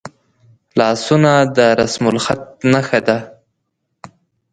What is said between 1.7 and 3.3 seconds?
رسمالخط نښه ده